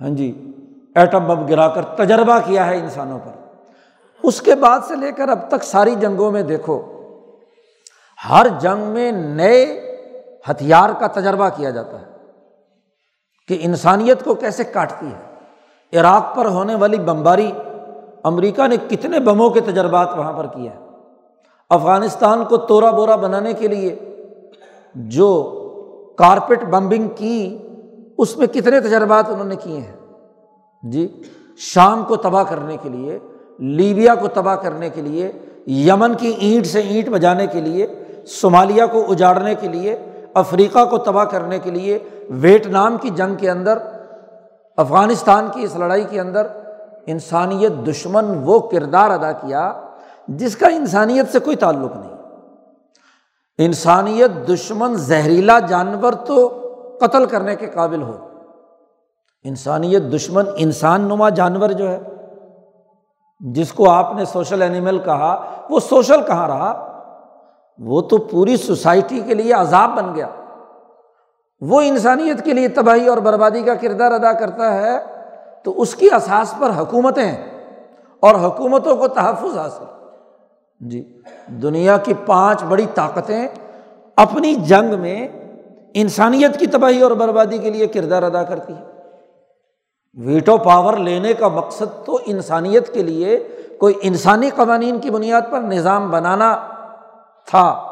[0.00, 0.52] ہاں جی
[0.94, 3.30] ایٹم بم گرا کر تجربہ کیا ہے انسانوں پر۔
[4.22, 6.95] اس کے بعد سے لے کر اب تک ساری جنگوں میں دیکھو۔
[8.30, 9.80] ہر جنگ میں نئے
[10.50, 12.06] ہتھیار کا تجربہ کیا جاتا ہے
[13.48, 15.36] کہ انسانیت کو کیسے کاٹتی ہے۔
[16.00, 17.50] عراق پر ہونے والی بمباری
[18.22, 20.86] امریکہ نے کتنے بموں کے تجربات وہاں پر کیے ہیں۔
[21.70, 23.94] افغانستان کو توڑا بورا بنانے کے لیے
[24.94, 25.52] جو
[26.18, 27.58] کارپیٹ بمبنگ کی،
[28.18, 29.96] اس میں کتنے تجربات انہوں نے کیے ہیں۔
[30.82, 31.22] جی
[31.56, 33.18] شام کو تباہ کرنے کے لیے،
[33.58, 35.32] لیبیا کو تباہ کرنے کے لیے،
[35.66, 37.86] یمن کی اینٹ سے اینٹ بجانے کے لیے
[38.26, 39.96] صومالیہ کو اجاڑنے کے لیے،
[40.34, 41.98] افریقہ کو تباہ کرنے کے لیے
[42.30, 43.78] ویٹنام کی جنگ کے اندر،
[44.76, 46.46] افغانستان کی اس لڑائی کے اندر
[47.06, 49.72] انسانیت دشمن وہ کردار ادا کیا
[50.28, 52.16] جس کا انسانیت سے کوئی تعلق نہیں۔
[53.58, 56.62] انسانیت دشمن زہریلا جانور تو
[57.00, 58.28] قتل کرنے کے قابل ہو۔
[59.44, 62.00] انسانیت دشمن انسان نما جانور جو ہے،
[63.40, 66.95] جس کو آپ نے سوشل اینیمل کہا، وہ سوشل کہاں رہا؟
[67.78, 70.28] وہ تو پوری سوسائٹی کے لیے عذاب بن گیا۔
[71.60, 74.98] وہ انسانیت کے لیے تباہی اور بربادی کا کردار ادا کرتا ہے،
[75.64, 77.32] تو اس کی اساس پر حکومتیں
[78.20, 79.84] اور حکومتوں کو تحفظ حاصل۔
[80.80, 83.48] جی دنیا کی پانچ بڑی طاقتیں
[84.16, 85.28] اپنی جنگ میں
[85.94, 88.84] انسانیت کی تباہی اور بربادی کے لیے کردار ادا کرتی ہے
[90.14, 95.60] ویٹو پاور لینے کا مقصد تو انسانیت کے لیے، کوئی انسانی قوانین کی بنیاد پر
[95.60, 96.56] نظام بنانا
[97.50, 97.82] تھا۔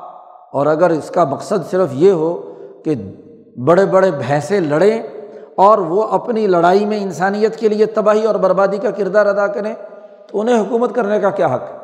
[0.52, 2.52] اور اگر اس کا مقصد صرف یہ ہو
[2.84, 2.94] کہ
[3.64, 5.02] بڑے بڑے بھینسیں لڑیں
[5.56, 9.74] اور وہ اپنی لڑائی میں انسانیت کے لیے تباہی اور بربادی کا کردار ادا کریں،
[10.26, 11.78] تو انہیں حکومت کرنے کا کیا حق؟ ہے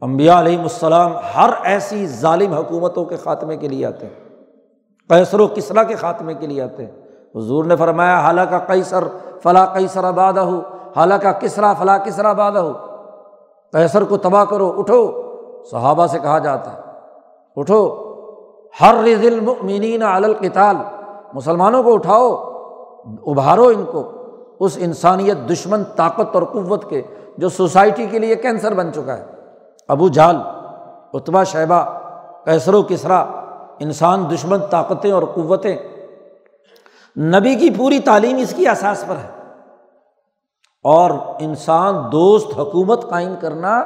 [0.00, 4.14] امبیا علیہم السلام ہر ایسی ظالم حکومتوں کے خاتمے کے لیے آتے ہیں۔
[5.08, 6.92] قیصر و کسرا کے خاتمے کے لیے آتے ہیں۔
[7.34, 9.04] حضور نے فرمایا، حالانکہ قیصر
[9.42, 10.60] فلاں قیصر آباد ہو
[10.96, 12.72] حالانکہ کسرا فلاں کسرا آباد ہو
[13.72, 15.29] قیصر کو تباہ کرو، اٹھو۔
[15.70, 16.78] صحابہ سے کہا جاتا ہے۔
[17.56, 18.10] اٹھو۔
[18.80, 20.76] ہر رضل مینین القتال۔
[21.32, 22.36] مسلمانوں کو اٹھاؤ،
[23.26, 24.12] ابھارو ان کو۔
[24.60, 27.02] اس انسانیت، دشمن، طاقت اور قوت کے
[27.38, 29.24] جو سوسائٹی کے لیے کینسر بن چکا ہے۔
[29.88, 30.36] ابو جال
[31.12, 31.98] اتبا شیبہ
[32.44, 33.20] کیسر و کسرا،
[33.78, 35.76] انسان، دشمن، طاقتیں اور قوتیں۔
[37.16, 39.52] نبی کی پوری تعلیم اس کی احساس پر ہے۔
[40.84, 43.82] اور انسان، دوست، حکومت قائم کرنا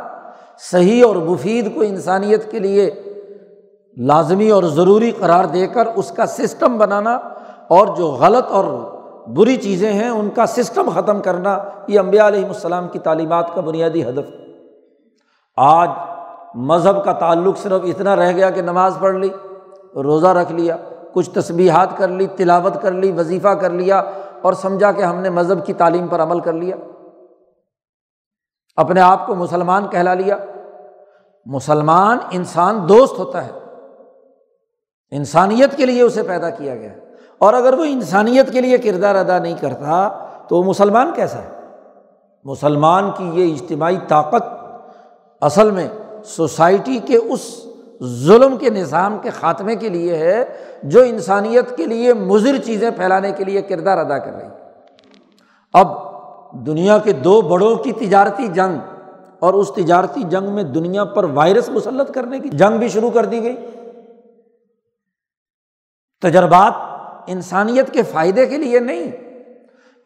[0.58, 2.90] صحیح اور مفید کو انسانیت کے لیے
[3.96, 7.18] لازمی اور ضروری قرار دے کر اس کا سسٹم بنانا
[7.68, 8.64] اور جو غلط اور
[9.28, 13.60] بری چیزیں ہیں ان کا سسٹم ختم کرنا یہ امبیا علیہم السلام کی تعلیمات کا
[13.60, 14.32] بنیادی ہدف
[15.56, 15.88] آج
[16.54, 19.28] مذہب کا تعلق صرف اتنا رہ گیا کہ نماز پڑھ لی،
[19.94, 20.76] روزہ رکھ لیا،
[21.12, 24.02] کچھ تصبیحات کر لی، تلاوت کر لی، وظیفہ کر لیا
[24.42, 26.76] اور سمجھا کہ ہم نے مذہب کی تعلیم پر عمل کر لیا۔
[28.76, 30.37] اپنے آپ کو مسلمان کہلا لیا۔
[31.46, 33.50] مسلمان انسان دوست ہوتا ہے۔
[35.10, 36.94] انسانیت کے لیے اسے پیدا کیا گیا۔
[37.38, 41.50] اور اگر وہ انسانیت کے لیے کردار ادا نہیں کرتا تو وہ مسلمان کیسا ہے؟
[42.44, 44.44] مسلمان کی یہ اجتماعی طاقت
[45.40, 45.88] اصل میں
[46.24, 47.66] سوسائٹی کے اس
[48.02, 50.44] ظلم کے نظام کے خاتمے کے لیے ہے
[50.82, 54.48] جو انسانیت کے لیے مضر چیزیں پھیلانے کے لیے کردار ادا کر رہی۔
[55.72, 56.03] اب
[56.54, 58.78] دنیا کے دو بڑوں کی تجارتی جنگ
[59.38, 63.24] اور اس تجارتی جنگ میں دنیا پر وائرس مسلط کرنے کی جنگ بھی شروع کر
[63.24, 63.56] دی گئی۔
[66.22, 66.72] تجربات
[67.26, 69.10] انسانیت کے فائدے کے لیے نہیں،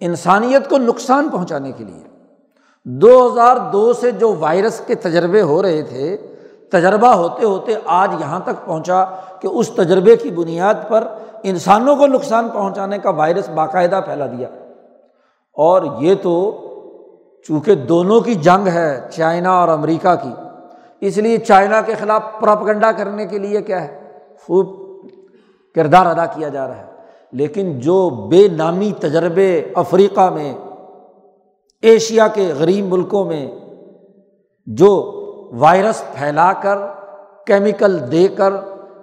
[0.01, 2.03] انسانیت کو نقصان پہنچانے کے لیے۔
[2.85, 6.17] دو ہزار دو سے جو وائرس کے تجربے ہو رہے تھے،
[6.69, 9.05] تجربہ ہوتے ہوتے آج یہاں تک پہنچا
[9.41, 11.07] کہ اس تجربے کی بنیاد پر
[11.43, 14.49] انسانوں کو نقصان پہنچانے کا وائرس باقاعدہ پھیلا دیا۔
[15.59, 16.65] اور یہ تو
[17.49, 20.31] چونکہ دونوں کی جنگ ہے چائنا اور امریکہ کی،
[21.01, 24.03] اس لیے چائنا کے خلاف پراپگنڈا کرنے کے لیے کیا ہے،
[24.47, 24.67] خوب
[25.75, 26.87] کردار ادا کیا جا رہا ہے۔
[27.33, 30.55] لیکن جو بے نامی تجربے افریقہ میں،
[31.83, 33.51] ایشیا کے غریب ملکوں میں
[34.67, 34.91] جو
[35.59, 36.79] وائرس پھیلا کر،
[37.47, 38.53] کیمیکل دے کر،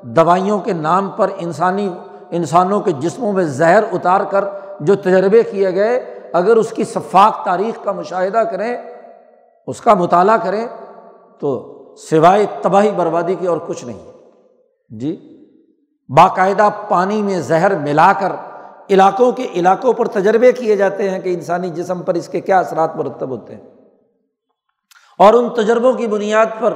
[0.04, 1.94] دوائیوں کے نام پر انسانی،
[2.30, 4.46] انسانوں کے جسموں میں زہر اتار کر
[4.80, 8.78] جو تجربے کیے گئے اگر اس کی شفاق تاریخ کا مشاہدہ کریں،
[9.68, 10.68] اس کا مطالعہ کریں،
[11.40, 11.72] تو
[12.10, 14.12] سوائے تباہی بربادی کی اور کچھ نہیں۔
[14.90, 15.32] جی
[16.18, 18.32] باقاعدہ پانی میں زہر ملا کر
[18.90, 22.60] علاقوں کے علاقوں پر تجربے کیے جاتے ہیں کہ انسانی جسم پر اس کے کیا
[22.60, 23.64] اثرات مرتب ہوتے ہیں۔
[25.20, 26.74] اور ان تجربوں کی بنیاد پر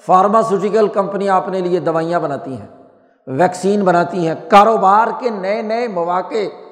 [0.00, 2.84] فارماسوٹیکل کمپنیاں اپنے لیے دوائیاں بناتی ہیں،
[3.26, 6.67] ویکسین بناتی ہیں۔ کاروبار کے نئے نئے مواقع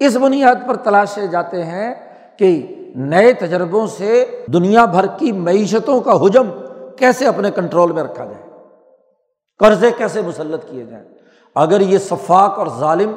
[0.00, 1.94] اس بنیاد پر تلاشے جاتے ہیں
[2.38, 2.50] کہ
[2.94, 6.50] نئے تجربوں سے دنیا بھر کی معیشتوں کا حجم
[6.96, 8.42] کیسے اپنے کنٹرول میں رکھا جائے،
[9.60, 11.04] قرضے کیسے مسلط کیے جائیں۔
[11.54, 13.12] اگر یہ شفاق اور ظالم،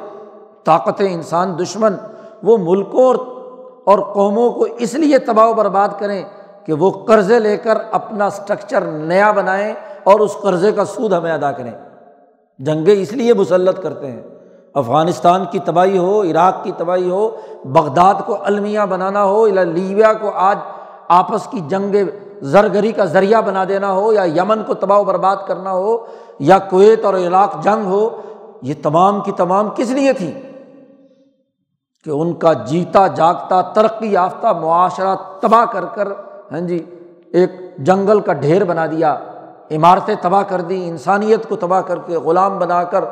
[0.64, 1.96] طاقتیں انسان، دشمن،
[2.42, 3.16] وہ ملکوں اور
[3.86, 6.22] اور قوموں کو اس لیے تباہ و برباد کریں
[6.66, 11.32] کہ وہ قرضے لے کر اپنا اسٹرکچر نیا بنائیں اور اس قرضے کا سود ہمیں
[11.32, 11.72] ادا کریں۔
[12.58, 14.22] جنگیں اس لیے مسلط کرتے ہیں
[14.74, 17.28] افغانستان کی تباہی ہو، عراق کی تباہی ہو،
[17.64, 20.56] بغداد کو المیہ بنانا ہو یا لیبیا کو آج
[21.08, 21.94] آپس کی جنگ
[22.42, 25.96] زرگری کا ذریعہ بنا دینا ہو یا یمن کو تباہ و برباد کرنا ہو
[26.38, 28.08] یا کویت اور عراق جنگ ہو،
[28.62, 30.32] یہ تمام کی تمام کس لیے تھی؟
[32.04, 36.08] کہ ان کا جیتا، جاگتا، ترقی یافتہ، معاشرہ تباہ کر کر
[36.52, 36.84] ہاں جی
[37.32, 39.16] ایک جنگل کا ڈھیر بنا دیا،
[39.70, 43.04] عمارتیں تباہ کر دیں، انسانیت کو تباہ کر کے، غلام بنا کر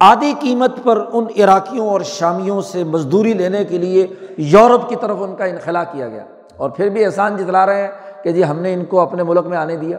[0.00, 5.16] آدھی قیمت پر ان عراقیوں اور شامیوں سے مزدوری لینے کے لیے یورپ کی طرف
[5.20, 6.24] ان کا انخلا کیا گیا۔
[6.56, 7.88] اور پھر بھی احسان جتلا رہے ہیں
[8.22, 9.98] کہ جی ہم نے ان کو اپنے ملک میں آنے دیا۔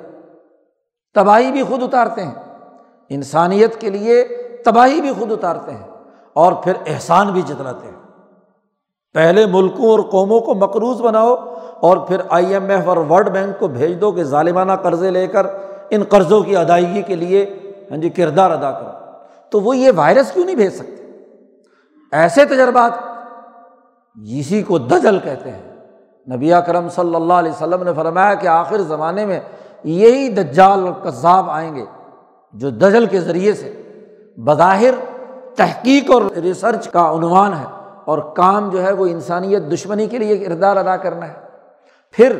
[1.14, 2.34] تباہی بھی خود اتارتے ہیں۔
[3.10, 4.24] انسانیت کے لیے
[4.66, 5.88] تباہی بھی خود اتارتے ہیں۔
[6.34, 7.96] اور پھر احسان بھی جتلاتے ہیں۔
[9.14, 11.36] پہلے ملکوں اور قوموں کو مقروض بناؤ
[11.80, 15.28] اور پھر آئی ایم ایف اور ورلڈ بینک کو بھیج دو کہ ظالمانہ قرضے لے
[15.28, 15.46] کر
[15.90, 17.60] ان قرضوں کی ادائیگی کے لیے
[17.92, 19.01] ہاں جی کردار ادا کرو۔
[19.52, 21.20] تو وہ یہ وائرس کیوں نہیں بھیج سکتے؟
[22.12, 22.92] ایسے تجربات
[24.32, 25.72] اسی کو دجل کہتے ہیں۔
[26.36, 29.40] نبی کرم صلی اللہ علیہ وسلم نے فرمایا کہ آخر زمانے میں
[29.84, 31.86] یہی دجال اور کذاب آئیں گے
[32.54, 33.82] جو دجل کے ذریعے سے
[34.38, 34.92] بظاہر
[35.56, 37.66] تحقیق اور ریسرچ کا عنوان ہے
[38.06, 41.34] اور کام جو ہے وہ انسانیت دشمنی کے لیے کردار ادا کرنا ہے۔
[42.12, 42.36] پھر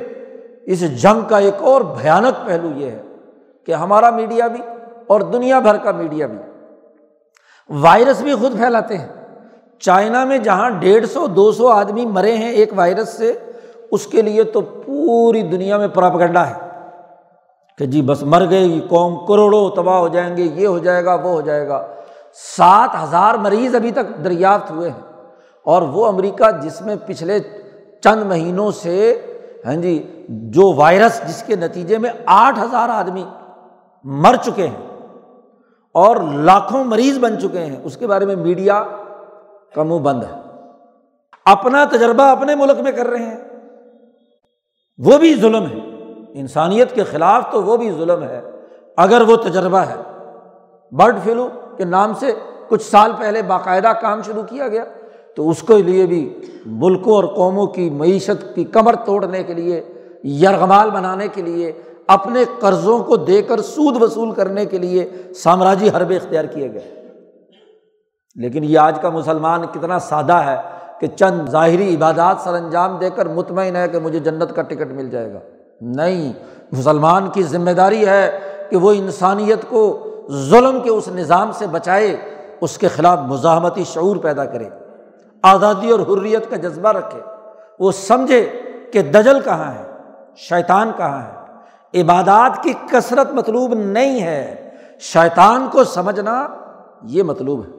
[0.64, 3.02] اس جنگ کا ایک اور بھیانک پہلو یہ ہے
[3.66, 4.62] کہ ہمارا میڈیا بھی
[5.08, 6.38] اور دنیا بھر کا میڈیا بھی
[7.72, 9.08] وائرس بھی خود پھیلاتے ہیں۔
[9.80, 13.34] چائنا میں جہاں ڈیڑھ سو، دو سو آدمی مرے ہیں ایک وائرس سے،
[13.92, 16.54] اس کے لیے تو پوری دنیا میں پراپگنڈا ہے۔
[17.78, 21.06] کہ جی بس مر گئے گی قوم کروڑوں تباہ ہو جائیں گے، یہ ہو جائے
[21.06, 21.88] گا، وہ ہو جائے گا۔
[22.58, 25.14] سات ہزار مریض ابھی تک دریافت ہوئے ہیں۔
[25.66, 27.40] اور وہ امریکہ جس میں پچھلے
[28.04, 29.22] چند مہینوں سے
[29.66, 33.24] ہاں جی جو وائرس جس کے نتیجے میں آٹھ ہزار آدمی
[34.04, 34.91] مر چکے ہیں۔
[35.94, 38.84] اور لاکھوں مریض بن چکے ہیں۔ اس کے بارے میں میڈیا
[39.76, 40.40] کا منہ بند ہے۔
[41.46, 43.38] اپنا تجربہ اپنے ملک میں کر رہے ہیں۔
[44.98, 45.80] وہ بھی ظلم ہے۔
[46.34, 48.42] انسانیت کے خلاف تو وہ بھی ظلم ہے۔
[48.98, 49.96] اگر وہ تجربہ ہے۔
[50.92, 52.28] برڈ فلو کے نام سے
[52.68, 54.84] کچھ سال پہلے باقاعدہ کام شروع کیا گیا۔
[55.36, 59.84] تو اس کے لیے بھی ملکوں اور قوموں کی معیشت کی کمر توڑنے کے لیے،
[60.24, 61.72] یرغمال بنانے کے لیے
[62.08, 67.08] اپنے قرضوں کو دے کر سود وصول کرنے کے لیے سامراجی حربے اختیار کیے گئے۔
[68.36, 70.56] لیکن یہ آج کا مسلمان کتنا سادہ ہے
[71.00, 74.92] کہ چند ظاہری عبادات سر انجام دے کر مطمئن ہے کہ مجھے جنت کا ٹکٹ
[74.92, 75.40] مل جائے گا۔
[75.82, 76.34] نہیں،
[76.72, 82.18] مسلمان کی ذمہ داری ہے کہ وہ انسانیت کو ظلم کے اس نظام سے بچائے،
[82.62, 84.70] اس کے خلاف مزاحمتی شعور پیدا کرے،
[85.42, 87.20] آزادی اور حریت کا جذبہ رکھے۔
[87.80, 88.50] وہ سمجھے
[88.94, 89.84] کہ دجل کہاں ہے،
[90.38, 91.41] شیطان کہاں ہے۔
[91.94, 96.48] عبادات کی کثرت مطلوب نہیں ہے۔ شیطان کو سمجھنا
[97.04, 97.72] یہ مطلوب ہے۔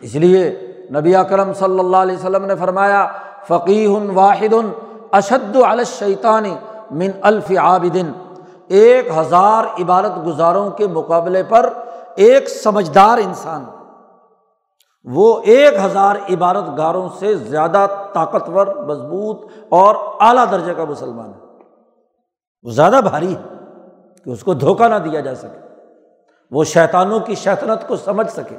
[0.00, 3.06] اس لیے نبی اکرم صلی اللہ علیہ وسلم نے فرمایا
[3.48, 4.54] فقی واحد
[5.12, 6.54] اشد الشیطانی
[6.90, 8.12] من الف عابدن۔
[8.68, 11.72] ایک ہزار عبادت گزاروں کے مقابلے پر
[12.16, 13.64] ایک سمجھدار انسان،
[15.04, 21.45] وہ ایک ہزار عبادت گاروں سے زیادہ طاقتور، مضبوط اور اعلیٰ درجے کا مسلمان ہے۔
[22.66, 23.40] وہ زیادہ بھاری ہے
[24.24, 25.58] کہ اس کو دھوکہ نہ دیا جا سکے،
[26.52, 28.56] وہ شیطانوں کی شیطنت کو سمجھ سکے،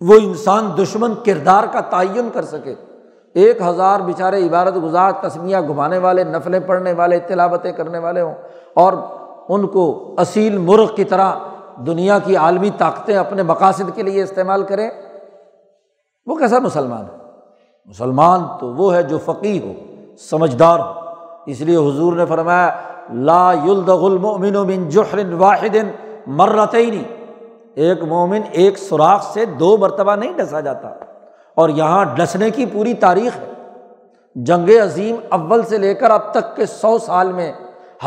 [0.00, 2.74] وہ انسان دشمن کردار کا تعین کر سکے۔
[3.34, 8.34] ایک ہزار بیچارے عبارت گزار تسمیاں گھمانے والے، نفلیں پڑھنے والے، تلاوتیں کرنے والے ہوں،
[8.74, 8.92] اور
[9.48, 11.34] ان کو اصیل مرغ کی طرح
[11.86, 14.90] دنیا کی عالمی طاقتیں اپنے مقاصد کے لیے استعمال کریں۔
[16.26, 17.18] وہ کیسا مسلمان ہے؟
[17.86, 19.72] مسلمان تو وہ ہے جو فقی ہو،
[20.18, 21.03] سمجھدار ہو۔
[21.46, 22.70] اس لیے حضور نے فرمایا،
[23.12, 25.76] لا المؤمن من جحر واحد
[26.26, 27.02] مرتعینی
[27.74, 30.88] ایک مومن ایک سوراخ سے دو مرتبہ نہیں ڈسا جاتا۔
[31.54, 33.52] اور یہاں ڈسنے کی پوری تاریخ ہے۔
[34.34, 37.52] جنگ عظیم اول سے لے کر اب تک کے سو سال میں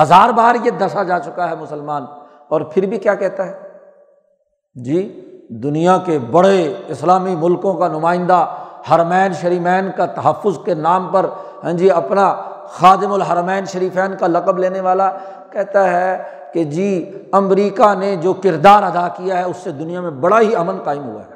[0.01, 2.05] ہزار بار یہ ڈسا جا چکا ہے مسلمان۔
[2.47, 3.59] اور پھر بھی کیا کہتا ہے؟
[4.75, 8.45] جی دنیا کے بڑے اسلامی ملکوں کا نمائندہ
[8.91, 11.25] حرمین شریمین کا تحفظ کے نام پر
[11.63, 15.17] ہاں جی اپنا خادم الحرمین شریفین کا لقب لینے والا
[15.51, 16.23] کہتا ہے
[16.53, 20.55] کہ جی امریکہ نے جو کردار ادا کیا ہے، اس سے دنیا میں بڑا ہی
[20.55, 21.35] امن قائم ہوا ہے۔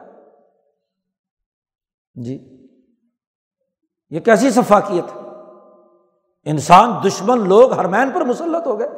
[2.24, 2.68] جی
[4.10, 5.30] یہ کیسی ثفاقیت ہے
[6.46, 8.90] انسان، دشمن لوگ ہرمین پر مسلط ہو گئے۔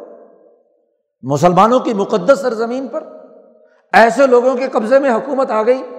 [1.22, 3.04] مسلمانوں کی مقدس سرزمین پر،
[3.94, 5.93] ایسے لوگوں کے قبضے میں حکومت آ گئی۔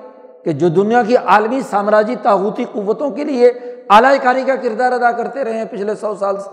[0.45, 3.49] کہ جو دنیا کی عالمی سامراجی تاغوتی قوتوں کے لیے
[3.91, 6.49] اعلی کاری کا کردار ادا کرتے رہے ہیں پچھلے سو سال سے۔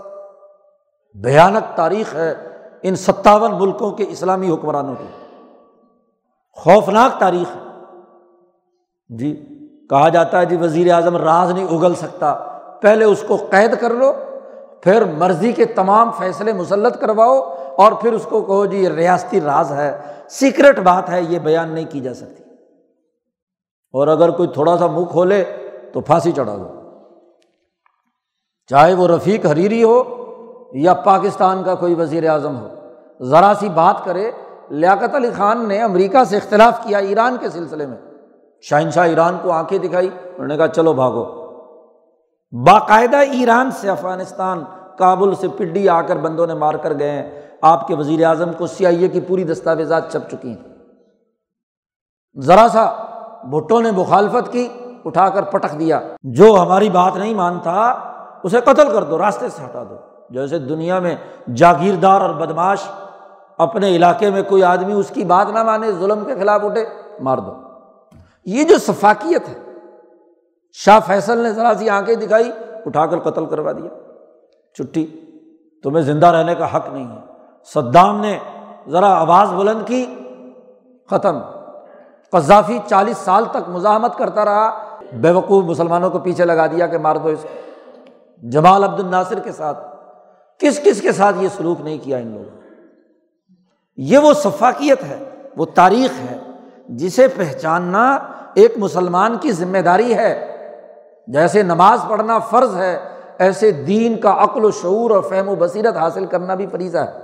[1.21, 2.33] بھیانک تاریخ ہے
[2.83, 5.05] ان ستاون ملکوں کے اسلامی حکمرانوں کی۔
[6.51, 7.61] خوفناک تاریخ ہے۔
[9.09, 9.47] جی
[9.89, 12.33] کہا جاتا ہے جی وزیر اعظم راز نہیں اگل سکتا۔
[12.81, 14.13] پہلے اس کو قید کر لو،
[14.81, 19.41] پھر مرضی کے تمام فیصلے مسلط کرواؤ اور پھر اس کو کہو جی یہ ریاستی
[19.41, 19.97] راز ہے۔
[20.29, 22.40] سیکرٹ بات ہے، یہ بیان نہیں کی جا سکتی۔
[23.93, 25.43] اور اگر کوئی تھوڑا سا منہ کھولے
[25.93, 26.81] تو پھانسی چڑھا دو۔
[28.67, 30.03] چاہے وہ رفیق حریری ہو
[30.73, 32.67] یا پاکستان کا کوئی وزیر اعظم ہو۔
[33.21, 34.31] ذرا سی بات کرے،
[34.69, 37.97] لیاقت علی خان نے امریکہ سے اختلاف کیا ایران کے سلسلے میں۔
[38.61, 41.25] شہنشاہ ایران کو آنکھیں دکھائی، انہوں نے کہا، چلو بھاگو۔
[42.51, 44.63] باقاعدہ ایران سے افغانستان،
[44.97, 48.53] کابل سے پڈی آ کر بندوں نے مار کر گئے ہیں۔ آپ کے وزیر اعظم
[48.57, 50.75] کو سی آئی اے کی پوری دستاویزات چھپ چکی ہیں۔
[52.41, 53.10] ذرا سا
[53.43, 54.67] بھٹو نے مخالفت کی،
[55.05, 57.91] اٹھا کر پٹک دیا۔ جو ہماری بات نہیں مانتا،
[58.43, 59.95] اسے قتل کر دو، راستے سے ہٹا دو۔
[60.29, 61.15] جیسے دنیا میں
[61.55, 62.83] جاگیردار اور بدماش،
[63.57, 66.85] اپنے علاقے میں کوئی آدمی اس کی بات نہ مانے، ظلم کے خلاف اٹھے،
[67.19, 67.53] مار دو۔
[68.45, 69.59] یہ جو ثفاقیت ہے،
[70.73, 72.51] شاہ فیصل نے ذرا سی آنکھیں دکھائی،
[72.85, 73.89] اٹھا کر قتل کروا دیا۔
[74.73, 75.07] چھٹی
[75.83, 77.19] تمہیں زندہ رہنے کا حق نہیں ہے۔
[77.73, 78.37] صدام نے
[78.89, 80.05] ذرا آواز بلند کی،
[81.09, 81.39] ختم۔
[82.31, 86.97] قذافی چالیس سال تک مزاحمت کرتا رہا بے وقوف مسلمانوں کو پیچھے لگا دیا کہ
[86.97, 87.59] مار دو اس کو۔
[88.49, 89.95] جمال عبد الناصر کے ساتھ،
[90.59, 92.59] کس کس کے ساتھ یہ سلوک نہیں کیا ان لوگوں
[93.97, 95.23] یہ وہ ثفاقیت ہے،
[95.57, 96.37] وہ تاریخ ہے،
[96.89, 98.17] جسے پہچاننا
[98.53, 100.47] ایک مسلمان کی ذمہ داری ہے۔
[101.27, 102.99] جیسے نماز پڑھنا فرض ہے،
[103.37, 107.19] ایسے دین کا عقل و شعور اور فہم و بصیرت حاصل کرنا بھی فریضہ ہے۔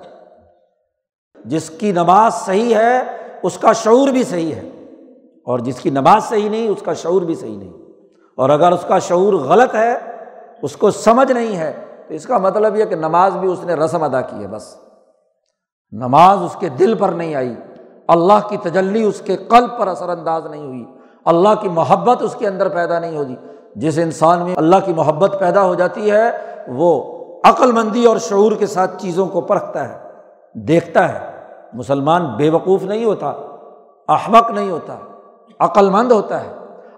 [1.46, 4.70] جس کی نماز صحیح ہے، اس کا شعور بھی صحیح ہے۔
[5.48, 7.74] اور جس کی نماز صحیح نہیں، اس کا شعور بھی صحیح نہیں۔
[8.38, 9.96] اور اگر اس کا شعور غلط ہے،
[10.62, 11.74] اس کو سمجھ نہیں ہے،
[12.08, 14.76] تو اس کا مطلب یہ کہ نماز بھی اس نے رسم ادا کی ہے بس۔
[15.92, 17.56] نماز اس کے دل پر نہیں آئی۔
[18.08, 20.86] اللہ کی تجلی اس کے قلب پر اثر انداز نہیں ہوئی۔
[21.26, 23.36] اللہ کی محبت اس کے اندر پیدا نہیں ہوگی
[23.76, 26.32] جس انسان میں اللہ کی محبت پیدا ہو جاتی ہے،
[26.68, 29.98] وہ عقل مندی اور شعور کے ساتھ چیزوں کو پرکھتا ہے،
[30.54, 31.44] دیکھتا ہے۔
[31.74, 33.28] مسلمان بے وقوف نہیں ہوتا،
[34.08, 34.98] احمق نہیں ہوتا۔
[35.60, 36.54] عقل مند ہوتا ہے۔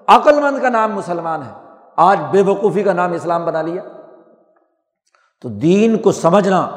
[0.07, 1.53] عقل مند کا نام مسلمان ہے۔
[1.95, 3.81] آج بے وقوفی کا نام اسلام بنا لیا۔
[5.41, 6.67] تو دین کو سمجھنا،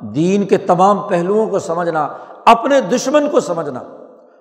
[0.00, 2.08] دین کے تمام پہلوؤں کو سمجھنا،
[2.44, 3.80] اپنے دشمن کو سمجھنا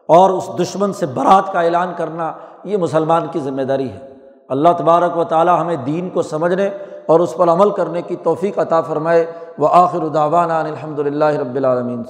[0.08, 2.32] اور اس دشمن سے برات کا اعلان کرنا،
[2.64, 4.14] یہ مسلمان کی ذمہ داری ہے۔
[4.50, 6.70] اللہ تبارک و تعالیٰ ہمیں دین کو سمجھنے
[7.06, 11.56] اور اس پر عمل کرنے کی توفیق عطا فرمائے۔ وہ آخر الداوان الحمد للہ رب
[11.56, 12.04] العالمین۔